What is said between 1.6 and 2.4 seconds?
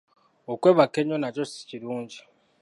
kirungi.